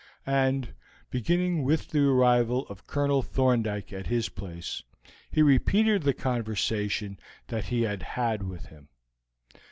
And, 0.25 0.73
beginning 1.11 1.63
with 1.63 1.89
the 1.89 2.01
arrival 2.07 2.65
of 2.69 2.87
Colonel 2.87 3.21
Thorndyke 3.21 3.93
at 3.93 4.07
his 4.07 4.29
place, 4.29 4.81
he 5.29 5.43
repeated 5.43 6.01
the 6.01 6.13
conversation 6.15 7.19
that 7.49 7.65
he 7.65 7.83
had 7.83 8.01
had 8.01 8.41
with 8.41 8.65
him. 8.65 8.87